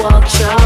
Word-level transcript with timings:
walk 0.00 0.38
your 0.38 0.57